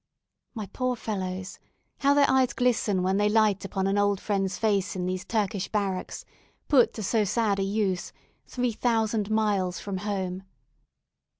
My 0.55 0.65
poor 0.65 0.95
fellows! 0.95 1.59
how 1.99 2.15
their 2.15 2.27
eyes 2.27 2.53
glisten 2.53 3.03
when 3.03 3.17
they 3.17 3.29
light 3.29 3.63
upon 3.63 3.85
an 3.85 3.99
old 3.99 4.19
friend's 4.19 4.57
face 4.57 4.95
in 4.95 5.05
these 5.05 5.23
Turkish 5.23 5.67
barracks 5.67 6.25
put 6.67 6.91
to 6.93 7.03
so 7.03 7.23
sad 7.23 7.59
a 7.59 7.63
use, 7.63 8.11
three 8.47 8.71
thousand 8.71 9.29
miles 9.29 9.79
from 9.79 9.97
home. 9.97 10.41